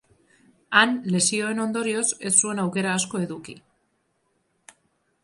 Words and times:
Han 0.79 0.95
lesioen 1.15 1.61
ondorioz 1.65 2.07
ez 2.29 2.33
zuen 2.39 2.63
aukera 2.65 2.97
asko 3.01 3.21
eduki. 3.27 3.55